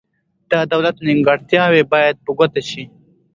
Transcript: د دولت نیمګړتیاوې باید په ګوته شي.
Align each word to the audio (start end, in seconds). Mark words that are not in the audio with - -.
د 0.51 0.53
دولت 0.71 0.95
نیمګړتیاوې 1.07 1.83
باید 1.93 2.15
په 2.25 2.31
ګوته 2.37 2.61
شي. 2.69 2.83